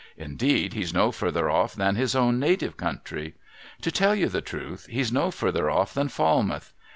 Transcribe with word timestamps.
Indeed, 0.17 0.73
he's 0.73 0.91
no 0.95 1.11
further 1.11 1.47
off 1.47 1.75
than 1.75 1.95
his 1.95 2.15
own 2.15 2.39
native 2.39 2.75
country. 2.75 3.35
To 3.83 3.91
tell 3.91 4.15
you 4.15 4.29
the 4.29 4.41
truth, 4.41 4.87
he's 4.89 5.11
no 5.11 5.29
further 5.29 5.69
off 5.69 5.93
than 5.93 6.07
Falmouth. 6.07 6.73